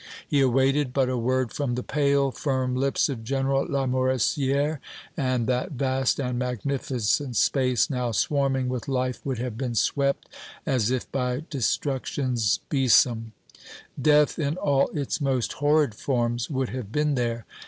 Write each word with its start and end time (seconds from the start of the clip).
He 0.27 0.41
awaited 0.41 0.93
but 0.93 1.09
a 1.09 1.17
word 1.19 1.53
from 1.53 1.75
the 1.75 1.83
pale, 1.83 2.31
firm 2.31 2.75
lips 2.75 3.07
of 3.07 3.23
General 3.23 3.67
Lamoricière, 3.67 4.79
and 5.15 5.45
that 5.45 5.73
vast 5.73 6.19
and 6.19 6.39
magnificent 6.39 7.35
space 7.35 7.87
now 7.87 8.11
swarming 8.11 8.67
with 8.67 8.87
life 8.87 9.23
would 9.23 9.37
have 9.37 9.59
been 9.59 9.75
swept 9.75 10.27
as 10.65 10.89
if 10.89 11.11
by 11.11 11.43
destruction's 11.51 12.61
besom. 12.67 13.33
Death 14.01 14.39
in 14.39 14.57
all 14.57 14.87
its 14.89 15.21
most 15.21 15.53
horrid 15.53 15.93
forms 15.93 16.49
would 16.49 16.69
have 16.69 16.91
been 16.91 17.13
there. 17.13 17.45